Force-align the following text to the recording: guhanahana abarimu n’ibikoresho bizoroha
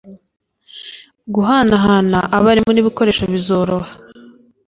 guhanahana 1.33 2.19
abarimu 2.37 2.71
n’ibikoresho 2.73 3.23
bizoroha 3.33 3.89